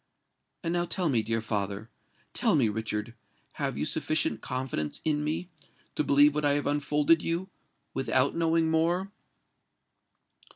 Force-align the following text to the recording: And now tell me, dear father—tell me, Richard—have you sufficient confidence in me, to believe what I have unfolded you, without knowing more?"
And 0.63 0.73
now 0.73 0.85
tell 0.85 1.09
me, 1.09 1.21
dear 1.21 1.41
father—tell 1.41 2.55
me, 2.55 2.69
Richard—have 2.69 3.77
you 3.77 3.85
sufficient 3.85 4.41
confidence 4.41 4.99
in 5.05 5.23
me, 5.23 5.51
to 5.93 6.03
believe 6.03 6.33
what 6.33 6.43
I 6.43 6.53
have 6.53 6.65
unfolded 6.65 7.21
you, 7.21 7.49
without 7.93 8.35
knowing 8.35 8.71
more?" 8.71 9.11